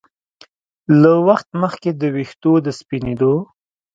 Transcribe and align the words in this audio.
له 1.01 1.11
وخت 1.27 1.47
مخکې 1.63 1.89
د 1.93 2.03
ویښتو 2.15 2.53
د 2.65 2.67
سپینېدو 2.79 3.33